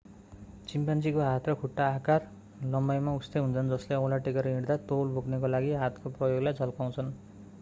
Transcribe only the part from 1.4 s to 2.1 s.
र खुट्टा